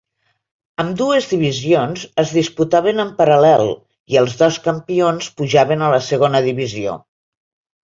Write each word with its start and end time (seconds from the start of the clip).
Ambdues 0.83 1.27
divisions 1.33 2.05
es 2.23 2.31
disputaven 2.37 3.03
en 3.05 3.13
paral·lel 3.21 3.67
i 4.15 4.19
els 4.23 4.35
dos 4.41 4.59
campions 4.71 5.31
pujaven 5.43 5.85
a 5.85 5.93
la 5.99 6.03
segona 6.11 6.45
divisió. 6.51 6.99